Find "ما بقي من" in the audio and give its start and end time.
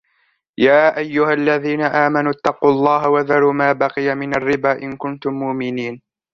3.53-4.35